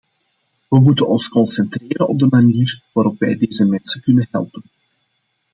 We 0.67 0.79
moeten 0.79 1.07
ons 1.07 1.27
concentreren 1.29 2.07
op 2.07 2.19
de 2.19 2.27
manier 2.29 2.83
waarop 2.93 3.19
wij 3.19 3.37
deze 3.37 3.65
mensen 3.65 4.01
kunnen 4.01 4.27
helpen. 4.31 4.63